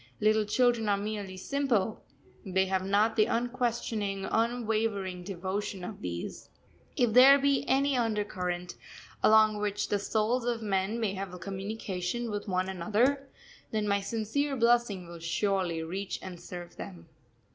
[0.19, 2.01] Little children are merely simple,
[2.43, 6.49] they have not the unquestioning, unwavering devotion of these.
[6.95, 8.73] If there be any undercurrent
[9.21, 13.29] along which the souls of men may have communication with one another,
[13.69, 17.07] then my sincere blessing will surely reach and serve them.